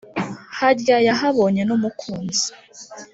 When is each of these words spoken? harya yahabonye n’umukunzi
harya 0.57 0.97
yahabonye 1.07 1.61
n’umukunzi 1.65 2.47